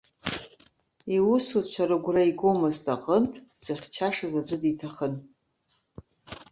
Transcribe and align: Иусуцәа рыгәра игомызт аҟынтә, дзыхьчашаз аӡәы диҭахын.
Иусуцәа 1.15 1.83
рыгәра 1.89 2.23
игомызт 2.29 2.85
аҟынтә, 2.95 3.37
дзыхьчашаз 3.61 4.33
аӡәы 4.39 4.57
диҭахын. 4.61 5.13